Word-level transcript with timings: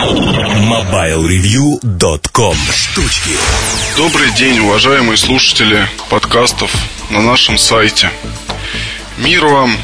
MobileReview.com 0.00 2.56
Штучки 2.74 3.36
Добрый 3.98 4.30
день, 4.30 4.60
уважаемые 4.60 5.18
слушатели 5.18 5.86
подкастов 6.08 6.74
на 7.10 7.20
нашем 7.20 7.58
сайте. 7.58 8.10
Мир 9.18 9.44
вам, 9.44 9.76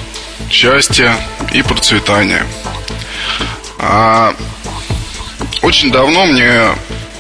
счастья 0.51 1.15
и 1.53 1.61
процветания. 1.61 2.47
А, 3.79 4.35
очень 5.61 5.93
давно 5.93 6.25
мне 6.25 6.71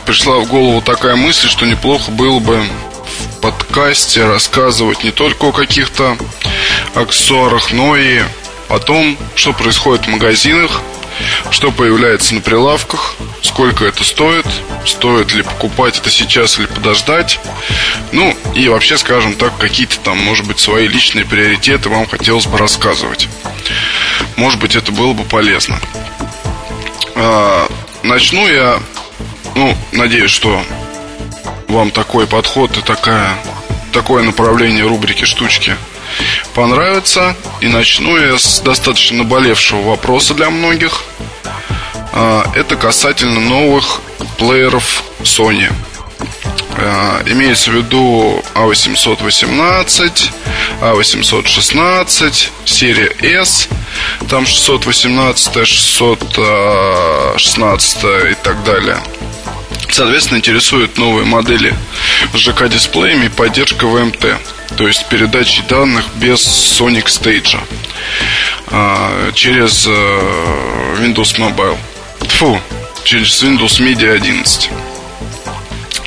пришла 0.06 0.38
в 0.38 0.46
голову 0.46 0.80
такая 0.80 1.16
мысль, 1.16 1.48
что 1.48 1.66
неплохо 1.66 2.10
было 2.10 2.38
бы 2.38 2.62
в 2.62 3.40
подкасте 3.42 4.24
рассказывать 4.24 5.04
не 5.04 5.10
только 5.10 5.48
о 5.48 5.52
каких-то 5.52 6.16
аксессуарах, 6.94 7.72
но 7.72 7.94
и 7.94 8.22
о 8.70 8.78
том, 8.78 9.18
что 9.34 9.52
происходит 9.52 10.06
в 10.06 10.08
магазинах, 10.08 10.80
что 11.50 11.70
появляется 11.70 12.34
на 12.34 12.40
прилавках, 12.40 13.16
сколько 13.42 13.84
это 13.84 14.04
стоит, 14.04 14.46
стоит 14.84 15.32
ли 15.34 15.43
покупать 15.43 15.98
это 15.98 16.11
сейчас 16.11 16.58
или 16.58 16.66
подождать. 16.66 17.40
Ну, 18.12 18.36
и 18.54 18.68
вообще, 18.68 18.98
скажем 18.98 19.34
так, 19.34 19.57
какие-то 19.58 19.98
там, 20.00 20.18
может 20.18 20.46
быть, 20.46 20.58
свои 20.58 20.88
личные 20.88 21.24
приоритеты 21.24 21.88
вам 21.88 22.07
хотелось 22.07 22.46
бы 22.46 22.58
рассказывать. 22.58 23.29
Может 24.36 24.60
быть, 24.60 24.76
это 24.76 24.93
было 24.93 25.12
бы 25.12 25.24
полезно. 25.24 25.80
А, 27.14 27.68
начну 28.02 28.46
я, 28.46 28.80
ну, 29.54 29.76
надеюсь, 29.93 30.30
что 30.30 30.62
вам 31.68 31.90
такой 31.90 32.27
подход 32.27 32.77
и 32.77 32.80
такая, 32.83 33.36
такое 33.97 34.23
направление 34.23 34.84
рубрики 34.84 35.25
«Штучки» 35.25 35.75
понравится. 36.55 37.34
И 37.62 37.67
начну 37.67 38.19
я 38.19 38.39
с 38.39 38.61
достаточно 38.61 39.25
наболевшего 39.25 39.81
вопроса 39.81 40.34
для 40.34 40.50
многих. 40.50 41.03
А, 42.12 42.45
это 42.55 42.77
касательно 42.77 43.41
новых 43.41 44.03
плееров 44.36 45.03
Sony. 45.22 45.72
А, 46.77 47.22
имеется 47.25 47.70
в 47.70 47.75
виду 47.75 48.44
A818, 48.55 50.31
A816, 50.83 52.50
серия 52.66 53.16
S, 53.22 53.70
там 54.28 54.44
618, 54.44 55.66
616 55.66 58.05
и 58.31 58.34
так 58.42 58.62
далее. 58.62 58.98
Соответственно, 59.97 60.36
интересуют 60.36 60.98
новые 60.98 61.25
модели 61.25 61.75
с 62.34 62.36
ЖК-дисплеями 62.36 63.27
и 63.27 63.28
поддержка 63.30 63.86
ВМТ, 63.86 64.27
то 64.77 64.86
есть 64.86 65.08
передачи 65.08 65.62
данных 65.70 66.05
без 66.16 66.38
Sonic 66.38 67.06
Stage 67.06 67.58
а, 68.66 69.33
через 69.33 69.86
э, 69.86 69.91
Windows 71.00 71.38
Mobile. 71.38 71.78
Фу, 72.20 72.61
через 73.05 73.42
Windows 73.42 73.80
Media 73.80 74.12
11. 74.12 74.69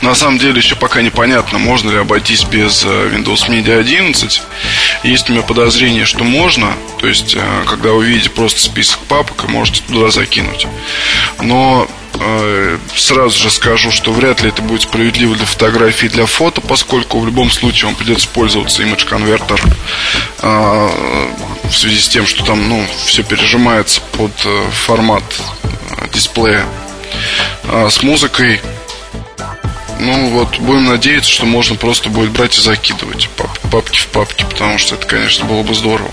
На 0.02 0.16
самом 0.16 0.38
деле 0.38 0.58
еще 0.58 0.76
пока 0.76 1.02
непонятно, 1.02 1.60
можно 1.60 1.92
ли 1.92 1.98
обойтись 1.98 2.44
без 2.44 2.86
э, 2.86 2.88
Windows 2.88 3.50
Media 3.50 3.78
11. 3.80 4.42
Есть 5.04 5.30
у 5.30 5.34
меня 5.34 5.42
подозрение, 5.42 6.06
что 6.06 6.24
можно. 6.24 6.74
То 7.00 7.08
есть, 7.08 7.36
э, 7.36 7.64
когда 7.68 7.90
вы 7.90 8.06
видите 8.06 8.30
просто 8.30 8.62
список 8.62 9.00
папок, 9.00 9.50
можете 9.50 9.82
туда 9.82 10.10
закинуть. 10.10 10.68
Но 11.42 11.90
э, 12.14 12.78
сразу 12.96 13.38
же 13.38 13.50
скажу, 13.50 13.92
что 13.92 14.14
вряд 14.14 14.42
ли 14.42 14.50
это 14.50 14.62
будет 14.62 14.84
справедливо 14.84 15.36
для 15.36 15.46
фотографий 15.46 16.06
и 16.06 16.10
для 16.10 16.26
фото, 16.26 16.62
поскольку 16.62 17.20
в 17.20 17.26
любом 17.26 17.52
случае 17.52 17.88
вам 17.88 17.96
придется 17.96 18.30
пользоваться 18.30 18.82
Image 18.84 19.06
э, 20.42 20.90
в 21.68 21.74
связи 21.74 22.00
с 22.00 22.08
тем, 22.08 22.26
что 22.26 22.46
там 22.46 22.70
ну, 22.70 22.86
все 23.06 23.24
пережимается 23.24 24.00
под 24.14 24.32
формат 24.72 25.24
дисплея. 26.14 26.66
С 27.90 28.02
музыкой 28.02 28.62
ну 30.00 30.30
вот, 30.30 30.58
будем 30.60 30.86
надеяться, 30.86 31.30
что 31.30 31.46
можно 31.46 31.76
просто 31.76 32.10
будет 32.10 32.32
брать 32.32 32.58
и 32.58 32.62
закидывать 32.62 33.30
папки 33.72 34.00
в 34.00 34.08
папки, 34.08 34.46
потому 34.50 34.78
что 34.78 34.96
это, 34.96 35.06
конечно, 35.06 35.46
было 35.46 35.64
бы 35.64 35.74
здорово. 35.74 36.10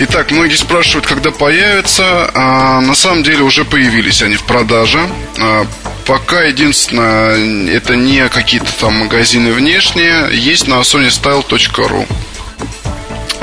Итак, 0.00 0.30
многие 0.32 0.56
спрашивают, 0.56 1.06
когда 1.06 1.30
появятся. 1.30 2.30
А, 2.34 2.80
на 2.80 2.94
самом 2.94 3.22
деле 3.22 3.42
уже 3.42 3.64
появились 3.64 4.22
они 4.22 4.34
в 4.36 4.42
продаже. 4.42 5.00
А, 5.38 5.66
пока 6.04 6.42
единственное, 6.42 7.68
это 7.68 7.94
не 7.94 8.28
какие-то 8.28 8.72
там 8.72 8.94
магазины 8.94 9.52
внешние. 9.52 10.28
Есть 10.32 10.66
на 10.66 10.80
sonystyle.ru. 10.80 12.08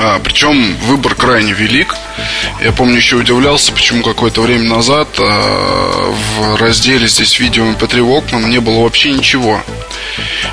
А, 0.04 0.18
причем 0.18 0.74
выбор 0.78 1.14
крайне 1.14 1.52
велик. 1.52 1.94
Я 2.60 2.72
помню, 2.72 2.96
еще 2.96 3.16
удивлялся, 3.16 3.72
почему 3.72 4.02
какое-то 4.02 4.40
время 4.40 4.68
назад 4.68 5.08
а, 5.18 6.12
в 6.12 6.56
разделе 6.56 7.06
здесь 7.06 7.38
видео 7.38 7.64
MP3 7.66 8.00
Walkman 8.00 8.48
не 8.48 8.58
было 8.58 8.82
вообще 8.82 9.12
ничего. 9.12 9.62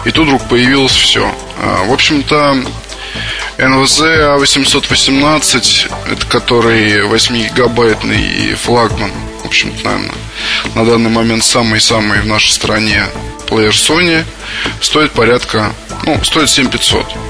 И 0.06 0.12
тут 0.12 0.28
вдруг 0.28 0.48
появилось 0.48 0.92
все. 0.92 1.34
А, 1.58 1.84
в 1.86 1.92
общем-то, 1.92 2.64
NVZ 3.58 4.38
A818, 4.38 5.92
это 6.12 6.26
который 6.28 7.08
8-гигабайтный 7.08 8.22
и 8.22 8.54
флагман, 8.54 9.12
в 9.42 9.48
общем-то, 9.48 9.84
наверное, 9.84 10.16
на 10.76 10.86
данный 10.86 11.10
момент 11.10 11.44
самый-самый 11.44 12.22
в 12.22 12.28
нашей 12.28 12.52
стране 12.52 13.04
плеер 13.48 13.72
Sony, 13.72 14.26
стоит 14.80 15.12
порядка, 15.14 15.74
ну, 16.04 16.24
стоит 16.24 16.52
7500. 16.52 17.29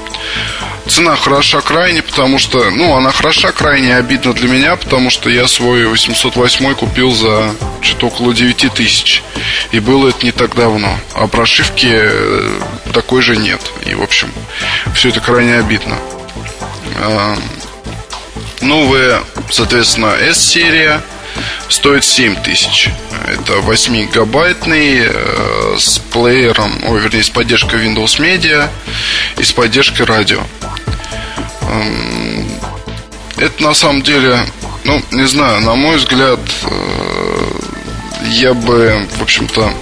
Цена 0.90 1.14
хороша 1.14 1.60
крайне, 1.60 2.02
потому 2.02 2.40
что, 2.40 2.68
ну, 2.70 2.96
она 2.96 3.12
хороша 3.12 3.52
крайне 3.52 3.94
обидно 3.94 4.32
для 4.32 4.48
меня, 4.48 4.74
потому 4.74 5.08
что 5.08 5.30
я 5.30 5.46
свой 5.46 5.86
808 5.86 6.74
купил 6.74 7.12
за 7.12 7.54
что-то 7.80 8.08
около 8.08 8.34
9 8.34 8.74
тысяч. 8.74 9.22
И 9.70 9.78
было 9.78 10.08
это 10.08 10.26
не 10.26 10.32
так 10.32 10.56
давно. 10.56 10.92
А 11.14 11.28
прошивки 11.28 11.92
э, 11.92 12.60
такой 12.92 13.22
же 13.22 13.36
нет. 13.36 13.60
И, 13.86 13.94
в 13.94 14.02
общем, 14.02 14.32
все 14.92 15.10
это 15.10 15.20
крайне 15.20 15.58
обидно. 15.58 15.96
А, 16.96 17.38
новая, 18.60 19.22
соответственно, 19.48 20.12
S-серия 20.20 21.00
стоит 21.68 22.04
7 22.04 22.36
тысяч. 22.42 22.90
Это 23.26 23.54
8-гигабайтный 23.54 25.06
э, 25.06 25.76
с 25.78 25.98
плеером, 25.98 26.72
ой, 26.88 27.00
вернее, 27.00 27.22
с 27.22 27.30
поддержкой 27.30 27.86
Windows 27.86 28.18
Media 28.18 28.68
и 29.38 29.42
с 29.42 29.52
поддержкой 29.52 30.02
радио. 30.02 30.40
Эм, 31.62 32.48
это 33.36 33.62
на 33.62 33.74
самом 33.74 34.02
деле, 34.02 34.38
ну, 34.84 35.02
не 35.12 35.26
знаю, 35.26 35.60
на 35.60 35.74
мой 35.74 35.96
взгляд, 35.96 36.40
э, 36.62 37.30
я 38.30 38.54
бы, 38.54 39.06
в 39.18 39.22
общем-то, 39.22 39.72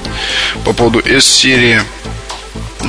по 0.65 0.73
поводу 0.73 1.01
S-серии 1.01 1.83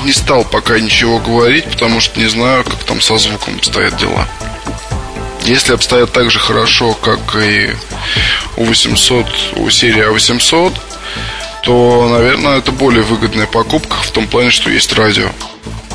не 0.04 0.14
стал 0.14 0.44
пока 0.44 0.80
ничего 0.80 1.20
говорить, 1.20 1.66
потому 1.66 2.00
что 2.00 2.20
не 2.20 2.28
знаю, 2.30 2.64
как 2.64 2.84
там 2.84 3.02
со 3.02 3.18
звуком 3.18 3.56
обстоят 3.56 3.98
дела. 3.98 4.28
Если 5.50 5.74
обстоят 5.74 6.12
так 6.12 6.30
же 6.30 6.38
хорошо, 6.38 6.94
как 6.94 7.36
и 7.36 7.72
у 8.56 8.66
800, 8.66 9.26
у 9.56 9.70
серии 9.72 10.08
A800, 10.08 10.78
то, 11.64 12.08
наверное, 12.08 12.60
это 12.60 12.72
более 12.72 13.02
выгодная 13.02 13.48
покупка 13.48 13.96
в 13.96 14.12
том 14.12 14.28
плане, 14.28 14.52
что 14.52 14.70
есть 14.70 14.94
радио. 14.94 15.32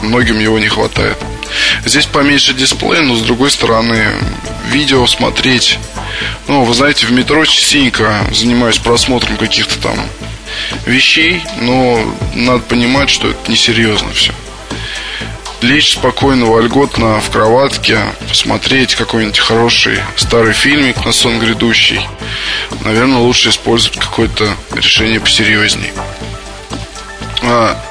Многим 0.03 0.41
его 0.41 0.59
не 0.59 0.67
хватает. 0.67 1.17
Здесь 1.85 2.07
поменьше 2.07 2.53
дисплей, 2.53 3.03
но 3.03 3.15
с 3.15 3.21
другой 3.23 3.53
стороны, 3.53 4.05
видео 4.73 5.07
смотреть. 5.07 5.79
Ну, 6.49 6.65
вы 6.65 6.75
знаете, 6.75 7.07
в 7.07 7.13
метро 7.13 7.45
частенько 7.45 8.27
занимаюсь 8.33 8.79
просмотром 8.79 9.37
каких-то 9.37 9.79
там 9.79 9.97
вещей, 10.85 11.45
но 11.61 12.05
надо 12.35 12.59
понимать, 12.65 13.09
что 13.09 13.29
это 13.29 13.53
несерьезно 13.53 14.13
все. 14.15 14.33
Лечь 15.65 15.95
спокойно, 15.95 16.45
вольготно 16.45 17.23
в 17.23 17.31
кроватке, 17.31 17.99
посмотреть 18.29 18.97
какой-нибудь 18.97 19.39
хороший 19.39 19.99
старый 20.15 20.53
фильмик 20.53 21.07
на 21.07 21.13
сон 21.13 21.39
грядущий. 21.39 22.07
Наверное, 22.83 23.21
лучше 23.21 23.49
использовать 23.49 23.99
какое-то 23.99 24.47
решение 24.75 25.21
посерьезней. 25.21 25.91
А, 27.43 27.83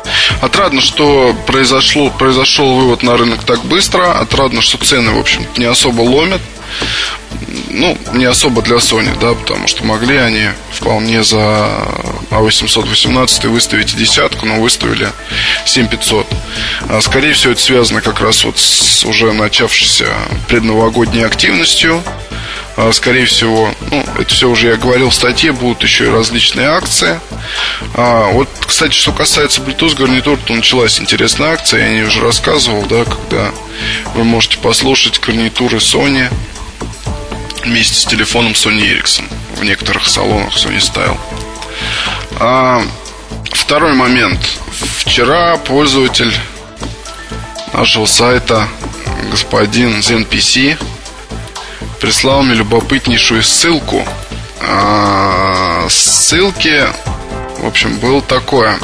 отрадно, 0.41 0.81
что 0.81 1.35
произошло, 1.47 2.11
произошел 2.11 2.75
вывод 2.75 3.01
на 3.01 3.17
рынок 3.17 3.43
так 3.43 3.65
быстро. 3.65 4.19
Отрадно, 4.19 4.61
что 4.61 4.77
цены, 4.77 5.11
в 5.11 5.19
общем 5.19 5.43
не 5.57 5.65
особо 5.65 6.01
ломят. 6.01 6.41
Ну, 7.69 7.97
не 8.13 8.25
особо 8.25 8.61
для 8.61 8.75
Sony, 8.75 9.19
да, 9.19 9.33
потому 9.33 9.67
что 9.67 9.83
могли 9.83 10.17
они 10.17 10.49
вполне 10.71 11.23
за 11.23 11.87
A818 12.29 13.47
выставить 13.47 13.95
десятку, 13.95 14.45
но 14.45 14.61
выставили 14.61 15.11
7500. 15.65 16.27
А, 16.89 17.01
скорее 17.01 17.33
всего, 17.33 17.53
это 17.53 17.61
связано 17.61 18.01
как 18.01 18.21
раз 18.21 18.43
вот 18.43 18.57
с 18.57 19.05
уже 19.05 19.31
начавшейся 19.33 20.07
предновогодней 20.47 21.25
активностью 21.25 22.03
а, 22.75 22.91
скорее 22.91 23.25
всего, 23.25 23.71
ну, 23.91 24.03
это 24.17 24.33
все 24.33 24.49
уже 24.49 24.69
я 24.69 24.77
говорил 24.77 25.09
в 25.09 25.13
статье, 25.13 25.51
будут 25.51 25.83
еще 25.83 26.05
и 26.05 26.09
различные 26.09 26.69
акции. 26.69 27.19
А, 27.95 28.31
вот, 28.31 28.49
кстати, 28.65 28.93
что 28.93 29.11
касается 29.11 29.61
Bluetooth 29.61 29.95
гарнитур, 29.95 30.39
то 30.39 30.53
началась 30.53 30.99
интересная 30.99 31.53
акция, 31.53 31.97
я 31.97 32.03
о 32.03 32.07
уже 32.07 32.21
рассказывал, 32.21 32.83
да, 32.87 33.05
когда 33.05 33.51
вы 34.15 34.23
можете 34.23 34.57
послушать 34.57 35.19
гарнитуры 35.19 35.77
Sony 35.77 36.33
вместе 37.63 37.93
с 37.93 38.05
телефоном 38.05 38.53
Sony 38.53 38.81
Ericsson 38.81 39.25
в 39.55 39.63
некоторых 39.63 40.07
салонах 40.07 40.55
Sony 40.55 40.79
Style. 40.79 41.17
А, 42.39 42.81
второй 43.57 43.93
момент. 43.93 44.39
Вчера 44.99 45.57
пользователь 45.57 46.33
нашего 47.73 48.05
сайта, 48.05 48.67
господин 49.31 49.99
ZenPC, 49.99 50.77
прислал 51.99 52.43
мне 52.43 52.55
любопытнейшую 52.55 53.43
ссылку. 53.43 54.05
А, 54.61 55.87
ссылки, 55.89 56.83
в 57.59 57.65
общем, 57.65 57.97
был 57.99 58.21
такое. 58.21 58.77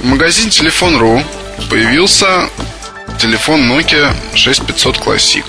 В 0.00 0.04
магазине 0.04 0.50
Телефон.ру 0.50 1.22
появился 1.68 2.48
телефон 3.18 3.70
Nokia 3.70 4.14
6500 4.34 4.96
Classic. 4.98 5.44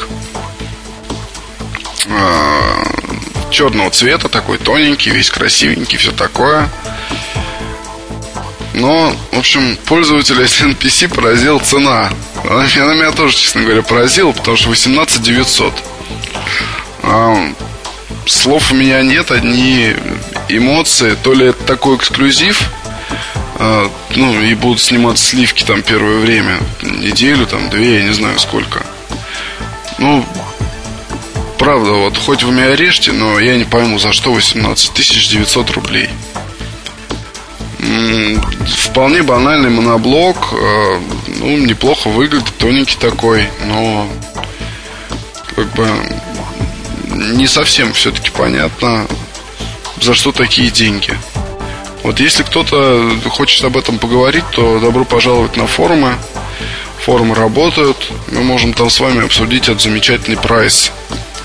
А, 2.09 2.83
черного 3.49 3.89
цвета, 3.91 4.29
такой 4.29 4.57
тоненький, 4.57 5.11
весь 5.11 5.29
красивенький, 5.29 5.97
все 5.97 6.11
такое. 6.11 6.69
Но, 8.73 9.13
в 9.31 9.37
общем, 9.37 9.77
пользователя 9.85 10.45
NPC 10.45 11.13
поразила 11.13 11.59
цена. 11.59 12.09
Она 12.49 12.65
меня 12.95 13.11
тоже, 13.11 13.35
честно 13.35 13.61
говоря, 13.61 13.81
поразила, 13.81 14.31
потому 14.31 14.57
что 14.57 14.69
18 14.69 15.21
900. 15.21 15.73
А, 17.03 17.53
слов 18.25 18.71
у 18.71 18.75
меня 18.75 19.01
нет, 19.01 19.31
одни 19.31 19.93
эмоции. 20.47 21.17
То 21.21 21.33
ли 21.33 21.47
это 21.47 21.63
такой 21.63 21.97
эксклюзив, 21.97 22.69
а, 23.55 23.91
ну, 24.15 24.41
и 24.41 24.53
будут 24.55 24.81
снимать 24.81 25.19
сливки 25.19 25.63
там 25.63 25.81
первое 25.81 26.19
время, 26.19 26.59
неделю, 26.81 27.45
там, 27.45 27.69
две, 27.69 27.97
я 27.99 28.03
не 28.03 28.13
знаю 28.13 28.39
сколько. 28.39 28.85
Ну, 29.97 30.25
правда, 31.59 31.91
вот 31.91 32.17
хоть 32.17 32.43
вы 32.43 32.53
меня 32.53 32.75
режьте, 32.75 33.11
но 33.11 33.39
я 33.39 33.57
не 33.57 33.65
пойму, 33.65 33.99
за 33.99 34.13
что 34.13 34.33
18 34.33 34.93
900 34.93 35.71
рублей. 35.71 36.09
Вполне 38.67 39.23
банальный 39.23 39.69
моноблок, 39.69 40.37
э, 40.53 40.99
ну, 41.39 41.57
неплохо 41.57 42.09
выглядит, 42.09 42.51
тоненький 42.57 42.97
такой, 42.97 43.47
но 43.65 44.07
как 45.55 45.73
бы 45.73 45.87
не 47.05 47.47
совсем 47.47 47.93
все-таки 47.93 48.29
понятно, 48.31 49.07
за 50.01 50.13
что 50.13 50.31
такие 50.31 50.71
деньги. 50.71 51.17
Вот 52.03 52.19
если 52.19 52.43
кто-то 52.43 53.11
хочет 53.29 53.63
об 53.63 53.77
этом 53.77 53.99
поговорить, 53.99 54.45
то 54.51 54.79
добро 54.79 55.05
пожаловать 55.05 55.55
на 55.55 55.67
форумы. 55.67 56.15
Форумы 57.05 57.35
работают. 57.35 57.97
Мы 58.31 58.41
можем 58.43 58.73
там 58.73 58.89
с 58.89 58.99
вами 58.99 59.23
обсудить 59.23 59.63
этот 59.63 59.81
замечательный 59.81 60.37
прайс. 60.37 60.91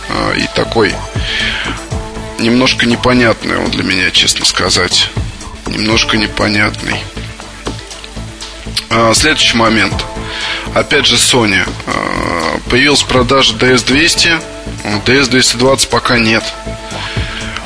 А, 0.08 0.32
и 0.34 0.46
такой 0.54 0.94
немножко 2.38 2.86
непонятный 2.86 3.58
он 3.58 3.70
для 3.70 3.82
меня, 3.82 4.10
честно 4.10 4.44
сказать. 4.44 5.10
Немножко 5.66 6.16
непонятный. 6.16 6.96
А, 8.90 9.12
следующий 9.14 9.56
момент. 9.56 10.04
Опять 10.74 11.06
же 11.06 11.16
Sony. 11.16 11.66
А, 11.86 12.58
появилась 12.70 13.02
продажа 13.02 13.54
DS200. 13.54 14.42
DS220 15.04 15.88
пока 15.88 16.18
нет. 16.18 16.44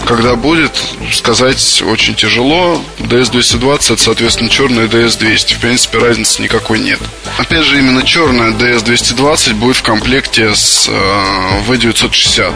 Когда 0.07 0.35
будет, 0.35 0.73
сказать 1.13 1.83
очень 1.87 2.15
тяжело. 2.15 2.83
DS220 2.99 3.93
это, 3.93 4.03
соответственно, 4.03 4.51
черная 4.51 4.89
DS200. 4.89 5.55
В 5.55 5.61
принципе, 5.61 5.99
разницы 5.99 6.43
никакой 6.43 6.81
нет. 6.81 6.99
Опять 7.39 7.65
же, 7.65 7.79
именно 7.79 8.03
черная 8.03 8.51
DS220 8.51 9.55
будет 9.55 9.77
в 9.77 9.83
комплекте 9.83 10.55
с 10.55 10.89
э, 10.89 11.63
V960, 11.69 12.55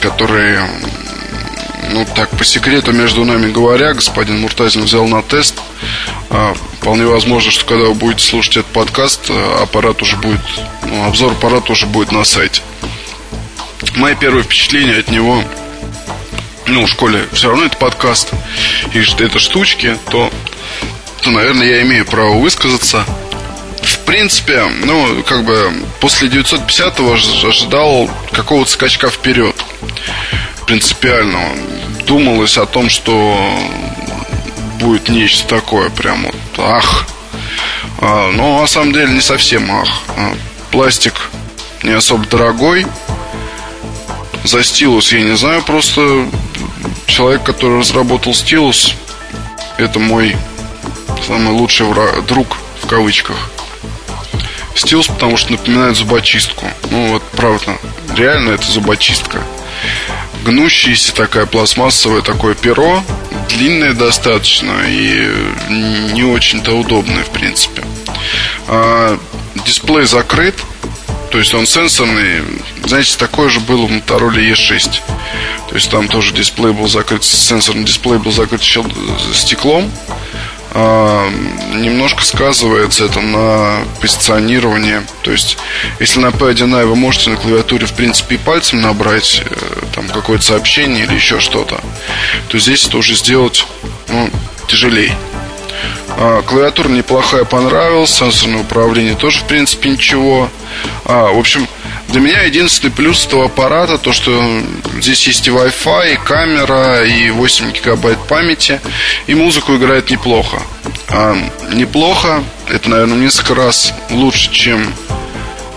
который 0.00 0.58
ну 1.92 2.06
так, 2.16 2.30
по 2.30 2.44
секрету 2.44 2.92
между 2.92 3.24
нами 3.24 3.52
говоря, 3.52 3.92
господин 3.92 4.40
Муртазин 4.40 4.84
взял 4.84 5.06
на 5.06 5.22
тест. 5.22 5.60
А, 6.30 6.54
вполне 6.78 7.04
возможно, 7.04 7.50
что 7.50 7.66
когда 7.66 7.84
вы 7.84 7.94
будете 7.94 8.24
слушать 8.24 8.58
этот 8.58 8.72
подкаст, 8.72 9.28
э, 9.28 9.62
аппарат 9.62 10.00
уже 10.00 10.16
будет, 10.16 10.40
ну, 10.86 11.04
обзор 11.06 11.32
аппарата 11.32 11.72
уже 11.72 11.86
будет 11.86 12.10
на 12.10 12.24
сайте. 12.24 12.62
Мои 13.96 14.14
первые 14.14 14.42
впечатления 14.42 14.96
от 14.96 15.10
него 15.10 15.44
ну, 16.66 16.86
в 16.86 16.88
школе 16.88 17.28
все 17.32 17.48
равно 17.48 17.66
это 17.66 17.76
подкаст, 17.76 18.30
и 18.94 19.00
это 19.00 19.38
штучки, 19.38 19.98
то, 20.10 20.32
то, 21.20 21.30
наверное, 21.30 21.66
я 21.66 21.82
имею 21.82 22.06
право 22.06 22.38
высказаться. 22.38 23.04
В 23.82 23.98
принципе, 24.06 24.64
ну, 24.84 25.22
как 25.24 25.44
бы 25.44 25.72
после 26.00 26.28
950-го 26.28 27.12
ожидал 27.48 28.08
какого-то 28.30 28.70
скачка 28.70 29.10
вперед. 29.10 29.56
Принципиального. 30.66 31.48
Думалось 32.06 32.58
о 32.58 32.66
том, 32.66 32.88
что 32.88 33.38
будет 34.80 35.08
нечто 35.08 35.48
такое, 35.56 35.90
прям 35.90 36.24
вот, 36.24 36.34
ах. 36.58 37.06
А, 38.00 38.30
но 38.32 38.60
на 38.60 38.66
самом 38.66 38.92
деле 38.92 39.12
не 39.12 39.20
совсем 39.20 39.70
ах. 39.70 39.88
А, 40.16 40.34
пластик 40.70 41.30
не 41.82 41.92
особо 41.92 42.26
дорогой. 42.26 42.86
За 44.44 44.64
стилус 44.64 45.12
я 45.12 45.20
не 45.20 45.36
знаю, 45.36 45.62
просто 45.62 46.26
человек, 47.06 47.44
который 47.44 47.78
разработал 47.78 48.34
стилус, 48.34 48.94
это 49.78 49.98
мой 49.98 50.36
самый 51.26 51.52
лучший 51.52 51.86
враг, 51.86 52.26
друг 52.26 52.56
в 52.82 52.86
кавычках. 52.86 53.36
Стилус, 54.74 55.06
потому 55.06 55.36
что 55.36 55.52
напоминает 55.52 55.96
зубочистку. 55.96 56.66
Ну 56.90 57.12
вот, 57.12 57.22
правда, 57.36 57.76
реально 58.16 58.50
это 58.50 58.66
зубочистка. 58.70 59.42
Гнущаяся 60.44 61.14
такая 61.14 61.46
пластмассовое 61.46 62.22
такое 62.22 62.54
перо, 62.54 63.04
длинное 63.48 63.92
достаточно 63.92 64.72
и 64.88 65.30
не 66.12 66.24
очень-то 66.24 66.72
удобное, 66.72 67.22
в 67.24 67.30
принципе. 67.30 67.84
А, 68.66 69.18
дисплей 69.64 70.04
закрыт, 70.04 70.56
то 71.30 71.38
есть 71.38 71.54
он 71.54 71.66
сенсорный. 71.66 72.42
Знаете, 72.84 73.16
такое 73.16 73.48
же 73.48 73.60
было 73.60 73.86
в 73.86 73.90
Motorola 73.90 74.52
E6. 74.52 75.00
То 75.68 75.74
есть 75.74 75.90
там 75.90 76.08
тоже 76.08 76.34
дисплей 76.34 76.72
был 76.72 76.88
закрыт, 76.88 77.24
сенсорный 77.24 77.84
дисплей 77.84 78.18
был 78.18 78.32
закрыт 78.32 78.62
стеклом. 78.62 79.90
А, 80.74 81.28
немножко 81.74 82.24
сказывается 82.24 83.04
это 83.04 83.20
на 83.20 83.84
позиционировании. 84.00 85.02
То 85.22 85.30
есть, 85.30 85.58
если 86.00 86.20
на 86.20 86.28
P1i 86.28 86.86
вы 86.86 86.96
можете 86.96 87.30
на 87.30 87.36
клавиатуре, 87.36 87.86
в 87.86 87.92
принципе, 87.92 88.36
и 88.36 88.38
пальцем 88.38 88.80
набрать 88.80 89.42
э, 89.44 89.54
там 89.94 90.08
какое-то 90.08 90.44
сообщение 90.44 91.04
или 91.04 91.14
еще 91.14 91.40
что-то, 91.40 91.80
то 92.48 92.58
здесь 92.58 92.86
это 92.86 92.96
уже 92.96 93.14
сделать 93.16 93.66
ну, 94.08 94.30
тяжелее. 94.66 95.14
А, 96.16 96.40
клавиатура 96.42 96.88
неплохая, 96.88 97.44
понравилась. 97.44 98.10
Сенсорное 98.10 98.60
управление 98.60 99.14
тоже, 99.14 99.40
в 99.40 99.44
принципе, 99.44 99.90
ничего. 99.90 100.48
А, 101.04 101.32
в 101.32 101.38
общем, 101.38 101.68
для 102.12 102.20
меня 102.20 102.42
единственный 102.42 102.90
плюс 102.90 103.26
этого 103.26 103.46
аппарата 103.46 103.96
то, 103.96 104.12
что 104.12 104.62
здесь 105.00 105.26
есть 105.26 105.48
и 105.48 105.50
Wi-Fi, 105.50 106.12
и 106.12 106.16
камера, 106.16 107.04
и 107.06 107.30
8 107.30 107.72
гигабайт 107.72 108.18
памяти, 108.28 108.80
и 109.26 109.34
музыку 109.34 109.76
играет 109.76 110.10
неплохо. 110.10 110.62
А, 111.08 111.34
неплохо, 111.72 112.44
это, 112.68 112.90
наверное, 112.90 113.16
несколько 113.16 113.54
раз 113.54 113.94
лучше, 114.10 114.52
чем 114.52 114.92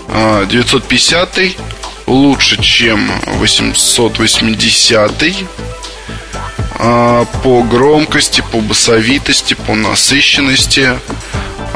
а, 0.08 0.44
950, 0.44 1.38
лучше, 2.06 2.60
чем 2.60 3.10
880 3.38 5.12
а, 6.78 7.24
по 7.42 7.62
громкости, 7.62 8.44
по 8.52 8.60
басовитости, 8.60 9.54
по 9.54 9.74
насыщенности 9.74 10.98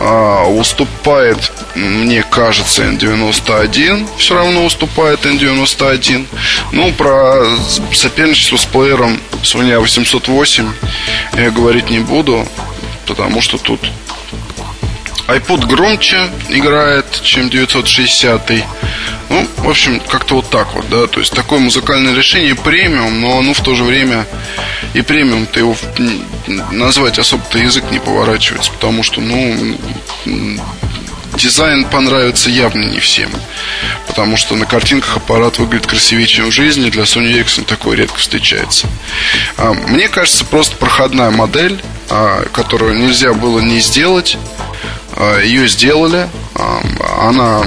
а, 0.02 0.46
уступает, 0.48 1.52
мне 1.74 2.22
кажется, 2.22 2.84
N91, 2.84 4.08
все 4.16 4.34
равно 4.34 4.64
уступает 4.64 5.26
N91. 5.26 6.26
Ну, 6.72 6.90
про 6.92 7.44
соперничество 7.92 8.56
с 8.56 8.64
плеером 8.64 9.20
Sony 9.42 9.78
A808 9.78 10.70
я 11.34 11.50
говорить 11.50 11.90
не 11.90 11.98
буду, 11.98 12.48
потому 13.06 13.42
что 13.42 13.58
тут 13.58 13.80
iPod 15.28 15.66
громче 15.66 16.30
играет, 16.48 17.06
чем 17.22 17.50
960. 17.50 18.52
Ну, 19.30 19.46
в 19.58 19.70
общем, 19.70 20.00
как-то 20.00 20.34
вот 20.34 20.50
так 20.50 20.74
вот, 20.74 20.88
да. 20.88 21.06
То 21.06 21.20
есть 21.20 21.32
такое 21.32 21.60
музыкальное 21.60 22.14
решение 22.14 22.56
премиум, 22.56 23.20
но 23.20 23.38
оно 23.38 23.54
в 23.54 23.60
то 23.60 23.74
же 23.76 23.84
время 23.84 24.26
и 24.92 25.02
премиум-то 25.02 25.60
его 25.60 25.76
назвать 26.72 27.18
особо-то 27.18 27.58
язык 27.58 27.84
не 27.92 28.00
поворачивается, 28.00 28.72
потому 28.72 29.04
что, 29.04 29.20
ну, 29.20 29.76
дизайн 31.36 31.84
понравится 31.84 32.50
явно 32.50 32.84
не 32.84 32.98
всем. 32.98 33.30
Потому 34.08 34.36
что 34.36 34.56
на 34.56 34.66
картинках 34.66 35.18
аппарат 35.18 35.58
выглядит 35.58 35.86
красивее, 35.86 36.26
чем 36.26 36.46
в 36.46 36.52
жизни. 36.52 36.90
Для 36.90 37.04
Sony 37.04 37.32
Ericsson 37.32 37.64
такое 37.64 37.96
редко 37.96 38.18
встречается. 38.18 38.88
А, 39.56 39.72
мне 39.72 40.08
кажется, 40.08 40.44
просто 40.44 40.76
проходная 40.76 41.30
модель, 41.30 41.80
а, 42.08 42.44
которую 42.52 42.98
нельзя 42.98 43.32
было 43.32 43.60
не 43.60 43.78
сделать. 43.78 44.36
А, 45.14 45.40
Ее 45.40 45.68
сделали. 45.68 46.28
Она 47.20 47.64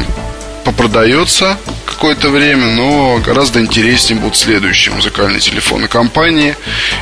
попродается 0.63 1.57
какое-то 1.85 2.29
время, 2.29 2.67
но 2.67 3.19
гораздо 3.25 3.59
интереснее 3.59 4.19
будут 4.19 4.35
следующие 4.35 4.93
музыкальные 4.93 5.39
телефоны 5.39 5.87
компании. 5.87 6.55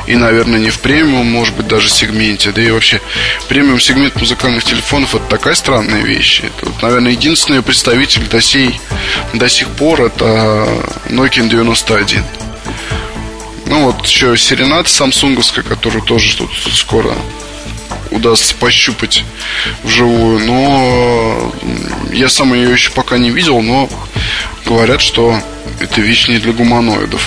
И, 0.06 0.16
наверное, 0.16 0.60
не 0.60 0.70
в 0.70 0.80
премиум, 0.80 1.26
может 1.26 1.56
быть, 1.56 1.68
даже 1.68 1.88
сегменте. 1.88 2.52
Да 2.52 2.62
и 2.62 2.70
вообще, 2.70 3.00
премиум 3.48 3.80
сегмент 3.80 4.16
музыкальных 4.16 4.64
телефонов 4.64 5.14
это 5.14 5.24
такая 5.28 5.54
странная 5.54 6.02
вещь. 6.02 6.42
Это, 6.44 6.70
вот, 6.70 6.82
наверное, 6.82 7.12
единственный 7.12 7.62
представитель 7.62 8.26
до, 8.28 8.40
сей, 8.40 8.80
до 9.32 9.48
сих 9.48 9.68
пор 9.68 10.02
это 10.02 10.68
Nokia 11.08 11.48
91. 11.48 12.24
Ну 13.66 13.86
вот 13.86 14.06
еще 14.06 14.36
Серенат 14.36 14.88
самсунговская, 14.88 15.64
которую 15.64 16.02
тоже 16.02 16.36
тут 16.36 16.50
скоро 16.74 17.14
удастся 18.12 18.54
пощупать 18.54 19.24
вживую. 19.82 20.38
Но 20.40 21.52
я 22.12 22.28
сам 22.28 22.54
ее 22.54 22.72
еще 22.72 22.90
пока 22.90 23.18
не 23.18 23.30
видел, 23.30 23.60
но 23.60 23.88
говорят, 24.66 25.00
что 25.00 25.38
это 25.80 26.00
вещь 26.00 26.28
не 26.28 26.38
для 26.38 26.52
гуманоидов, 26.52 27.26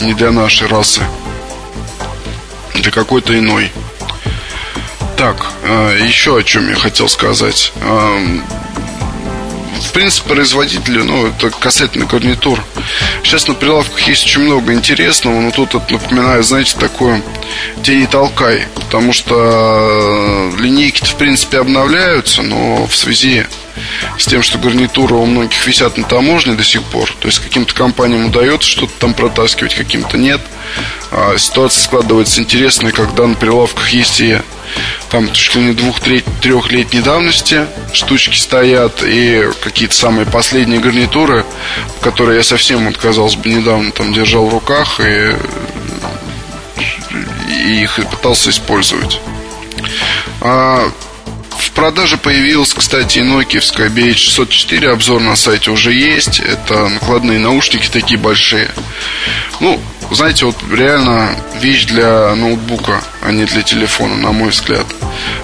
не 0.00 0.14
для 0.14 0.30
нашей 0.30 0.68
расы, 0.68 1.02
для 2.74 2.90
какой-то 2.90 3.38
иной. 3.38 3.70
Так, 5.16 5.52
э, 5.62 5.98
еще 6.04 6.38
о 6.38 6.42
чем 6.42 6.68
я 6.68 6.74
хотел 6.74 7.08
сказать. 7.08 7.72
В 9.80 9.92
принципе, 9.92 10.30
производители, 10.30 11.02
ну, 11.02 11.26
это 11.26 11.50
касательно 11.50 12.06
гарнитур. 12.06 12.62
Сейчас 13.22 13.48
на 13.48 13.54
прилавках 13.54 14.00
есть 14.08 14.24
очень 14.24 14.42
много 14.42 14.72
интересного, 14.72 15.40
но 15.40 15.50
тут 15.50 15.74
это 15.74 15.92
напоминает, 15.92 16.44
знаете, 16.44 16.76
такое 16.78 17.22
«день 17.78 18.00
не 18.00 18.06
толкай», 18.06 18.66
потому 18.74 19.12
что 19.12 19.34
э, 19.34 20.60
линейки-то, 20.60 21.06
в 21.06 21.16
принципе, 21.16 21.58
обновляются, 21.58 22.42
но 22.42 22.86
в 22.86 22.94
связи 22.94 23.44
с 24.18 24.26
тем, 24.26 24.42
что 24.42 24.58
гарнитуры 24.58 25.14
у 25.14 25.24
многих 25.24 25.66
висят 25.66 25.96
на 25.96 26.04
таможне 26.04 26.54
до 26.54 26.64
сих 26.64 26.82
пор, 26.82 27.10
то 27.18 27.28
есть 27.28 27.38
каким-то 27.40 27.74
компаниям 27.74 28.26
удается 28.26 28.68
что-то 28.68 28.92
там 28.98 29.14
протаскивать, 29.14 29.74
каким-то 29.74 30.18
нет. 30.18 30.40
А 31.10 31.36
ситуация 31.38 31.82
складывается 31.82 32.40
интересная, 32.40 32.92
когда 32.92 33.26
на 33.26 33.34
прилавках 33.34 33.90
есть 33.90 34.20
и 34.20 34.38
там 35.12 35.30
чуть 35.30 35.54
ли 35.56 35.62
не 35.62 35.72
двух-трехлетней 35.74 37.02
давности 37.02 37.66
штучки 37.92 38.34
стоят 38.34 39.02
и 39.02 39.46
какие-то 39.62 39.94
самые 39.94 40.24
последние 40.24 40.80
гарнитуры, 40.80 41.44
которые 42.00 42.38
я 42.38 42.42
совсем, 42.42 42.86
вот, 42.86 42.96
казалось 42.96 43.36
бы, 43.36 43.50
недавно 43.50 43.92
там 43.92 44.14
держал 44.14 44.46
в 44.46 44.54
руках 44.54 45.00
и, 45.00 45.36
и 47.50 47.82
их 47.82 48.00
пытался 48.10 48.48
использовать. 48.48 49.20
А, 50.40 50.90
в 51.58 51.70
продаже 51.72 52.16
появилась, 52.16 52.72
кстати, 52.72 53.18
и 53.18 53.22
Nokia 53.22 53.60
BH604. 53.60 54.86
Обзор 54.92 55.20
на 55.20 55.36
сайте 55.36 55.70
уже 55.70 55.92
есть. 55.92 56.40
Это 56.40 56.88
накладные 56.88 57.38
наушники 57.38 57.88
такие 57.88 58.18
большие. 58.18 58.70
Ну, 59.60 59.78
знаете, 60.14 60.46
вот 60.46 60.56
реально 60.70 61.30
вещь 61.60 61.86
для 61.86 62.34
ноутбука, 62.34 63.02
а 63.22 63.32
не 63.32 63.44
для 63.44 63.62
телефона, 63.62 64.16
на 64.16 64.32
мой 64.32 64.50
взгляд. 64.50 64.86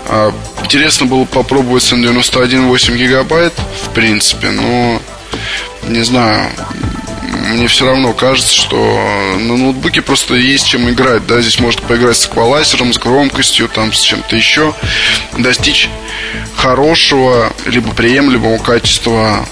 А, 0.06 0.32
интересно 0.62 1.06
было 1.06 1.24
попробовать 1.24 1.82
с 1.82 1.92
N91 1.92 2.66
8 2.68 2.96
гигабайт, 2.96 3.54
в 3.84 3.90
принципе, 3.90 4.50
но 4.50 5.00
не 5.86 6.02
знаю, 6.02 6.50
мне 7.50 7.66
все 7.66 7.86
равно 7.86 8.12
кажется, 8.12 8.54
что 8.54 8.76
на 9.38 9.56
ноутбуке 9.56 10.02
просто 10.02 10.34
есть 10.34 10.66
чем 10.66 10.88
играть, 10.90 11.26
да, 11.26 11.40
здесь 11.40 11.60
можно 11.60 11.80
поиграть 11.82 12.16
с 12.16 12.26
эквалайзером, 12.26 12.92
с 12.92 12.98
громкостью, 12.98 13.68
там, 13.68 13.92
с 13.92 14.00
чем-то 14.00 14.36
еще, 14.36 14.74
достичь 15.36 15.88
хорошего, 16.56 17.52
либо 17.66 17.92
приемлемого 17.94 18.58
качества 18.58 19.46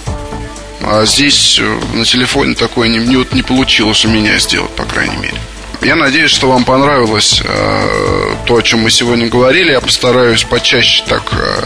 а 0.87 1.05
здесь 1.05 1.59
э, 1.61 1.81
на 1.95 2.05
телефоне 2.05 2.55
такое 2.55 2.89
не, 2.89 2.99
не, 2.99 3.27
не 3.33 3.43
получилось 3.43 4.05
у 4.05 4.09
меня 4.09 4.39
сделать, 4.39 4.71
по 4.71 4.85
крайней 4.85 5.17
мере. 5.17 5.37
Я 5.83 5.97
надеюсь, 5.97 6.31
что 6.31 6.49
вам 6.49 6.65
понравилось 6.65 7.43
э, 7.45 8.35
то, 8.47 8.57
о 8.57 8.63
чем 8.63 8.81
мы 8.81 8.91
сегодня 8.91 9.29
говорили. 9.29 9.73
Я 9.73 9.81
постараюсь 9.81 10.45
почаще 10.45 11.05
так 11.07 11.23
э, 11.33 11.65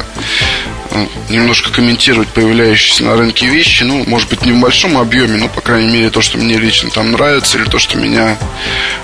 ну, 0.93 1.09
немножко 1.29 1.71
комментировать 1.71 2.29
появляющиеся 2.29 3.05
на 3.05 3.17
рынке 3.17 3.47
вещи. 3.47 3.85
Ну, 3.85 4.05
может 4.07 4.29
быть, 4.29 4.45
не 4.45 4.53
в 4.53 4.61
большом 4.61 4.99
объеме, 4.99 5.37
но, 5.37 5.49
по 5.49 5.61
крайней 5.61 5.91
мере, 5.91 6.11
то, 6.11 6.21
что 6.23 6.39
мне 6.39 6.57
лично 6.57 6.91
там 6.91 7.12
нравится, 7.12 7.59
или 7.59 7.65
то, 7.65 7.79
что 7.79 7.99
меня 7.99 8.37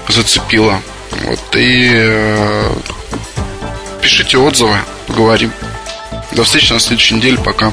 зацепило. 0.08 0.80
Вот, 1.24 1.56
и 1.56 1.90
э, 1.94 2.74
пишите 4.02 4.38
отзывы, 4.38 4.76
поговорим. 5.06 5.52
До 6.32 6.44
встречи 6.44 6.72
на 6.72 6.80
следующей 6.80 7.14
неделе. 7.14 7.38
Пока. 7.38 7.72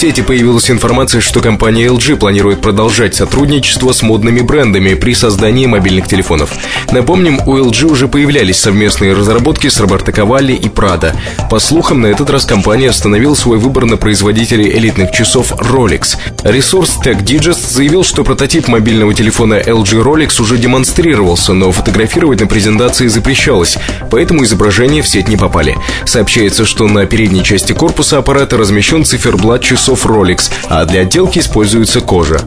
Сети 0.00 0.22
появилась 0.22 0.70
информация, 0.70 1.20
что 1.20 1.42
компания 1.42 1.84
LG 1.84 2.16
планирует 2.16 2.62
продолжать 2.62 3.14
сотрудничество 3.14 3.92
с 3.92 4.00
модными 4.00 4.40
брендами 4.40 4.94
при 4.94 5.12
создании 5.12 5.66
мобильных 5.66 6.08
телефонов. 6.08 6.54
Напомним, 6.90 7.38
у 7.46 7.58
LG 7.58 7.84
уже 7.84 8.08
появлялись 8.08 8.58
совместные 8.58 9.12
разработки 9.12 9.68
с 9.68 9.78
Роберто 9.78 10.10
Кавалли 10.10 10.54
и 10.54 10.68
Prada. 10.68 11.14
По 11.50 11.58
слухам, 11.58 12.00
на 12.00 12.06
этот 12.06 12.30
раз 12.30 12.46
компания 12.46 12.88
остановила 12.88 13.34
свой 13.34 13.58
выбор 13.58 13.84
на 13.84 13.98
производителей 13.98 14.70
элитных 14.70 15.12
часов 15.12 15.52
Rolex. 15.52 16.16
Ресурс 16.44 16.96
Tech 17.04 17.22
Digest 17.22 17.70
заявил, 17.70 18.02
что 18.02 18.24
прототип 18.24 18.68
мобильного 18.68 19.12
телефона 19.12 19.60
LG 19.60 20.02
Rolex 20.02 20.40
уже 20.40 20.56
демонстрировался, 20.56 21.52
но 21.52 21.72
фотографировать 21.72 22.40
на 22.40 22.46
презентации 22.46 23.08
запрещалось, 23.08 23.76
поэтому 24.10 24.44
изображения 24.44 25.02
в 25.02 25.08
сеть 25.08 25.28
не 25.28 25.36
попали. 25.36 25.76
Сообщается, 26.06 26.64
что 26.64 26.88
на 26.88 27.04
передней 27.04 27.44
части 27.44 27.74
корпуса 27.74 28.16
аппарата 28.16 28.56
размещен 28.56 29.04
циферблат 29.04 29.60
часов 29.60 29.89
часов 29.90 30.06
Rolex, 30.06 30.50
а 30.68 30.84
для 30.84 31.00
отделки 31.00 31.40
используется 31.40 32.00
кожа. 32.00 32.40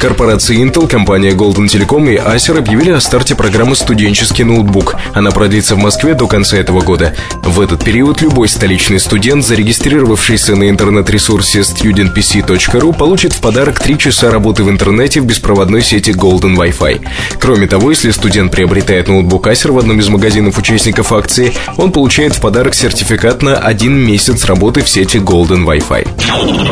Корпорация 0.00 0.56
Intel, 0.56 0.88
компания 0.88 1.30
Golden 1.30 1.66
Telecom 1.66 2.12
и 2.12 2.16
Acer 2.16 2.58
объявили 2.58 2.90
о 2.90 3.00
старте 3.00 3.36
программы 3.36 3.76
«Студенческий 3.76 4.42
ноутбук». 4.42 4.96
Она 5.14 5.30
продлится 5.30 5.76
в 5.76 5.78
Москве 5.78 6.14
до 6.14 6.26
конца 6.26 6.56
этого 6.56 6.80
года. 6.80 7.14
В 7.44 7.60
этот 7.60 7.84
период 7.84 8.20
любой 8.20 8.48
столичный 8.48 8.98
студент, 8.98 9.44
зарегистрировавшийся 9.46 10.56
на 10.56 10.68
интернет-ресурсе 10.68 11.60
studentpc.ru, 11.60 12.96
получит 12.98 13.32
в 13.32 13.40
подарок 13.40 13.78
3 13.78 13.96
часа 13.96 14.32
работы 14.32 14.64
в 14.64 14.70
интернете 14.70 15.20
в 15.20 15.24
беспроводной 15.24 15.82
сети 15.82 16.10
Golden 16.10 16.56
Wi-Fi. 16.56 17.00
Кроме 17.38 17.68
того, 17.68 17.90
если 17.90 18.10
студент 18.10 18.50
приобретает 18.50 19.06
ноутбук 19.06 19.46
Acer 19.46 19.70
в 19.70 19.78
одном 19.78 20.00
из 20.00 20.08
магазинов 20.08 20.58
участников 20.58 21.12
акции, 21.12 21.52
он 21.76 21.92
получает 21.92 22.34
в 22.34 22.40
подарок 22.40 22.74
сертификат 22.74 23.42
на 23.42 23.56
один 23.56 23.94
месяц 23.94 24.46
работы 24.46 24.82
в 24.82 24.88
сети 24.88 25.18
Golden 25.18 25.64
Wi-Fi. 25.64 26.71